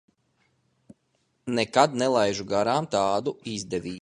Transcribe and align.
Nekad 1.59 1.95
nelaižu 2.03 2.49
garām 2.55 2.93
tādu 2.97 3.39
izdevību. 3.59 3.99